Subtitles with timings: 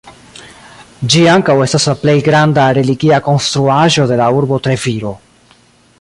[1.15, 5.13] Ĝi ankaŭ estas la plej granda religia konstruaĵo de la urbo Treviro.